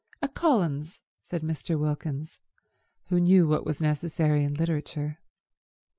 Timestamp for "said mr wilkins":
1.21-2.39